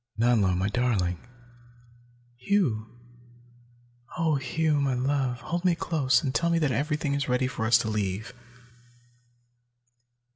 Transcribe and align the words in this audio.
Nanlo, 0.19 0.55
my 0.57 0.67
darling!" 0.67 1.19
"Hugh! 2.39 2.87
Oh, 4.17 4.37
Hugh, 4.37 4.81
my 4.81 4.95
love, 4.95 5.41
hold 5.41 5.63
me 5.63 5.75
close 5.75 6.23
and 6.23 6.33
tell 6.33 6.49
me 6.49 6.57
that 6.57 6.71
everything 6.71 7.13
is 7.13 7.29
ready 7.29 7.45
for 7.45 7.67
us 7.67 7.77
to 7.77 7.87
leave!" 7.87 8.33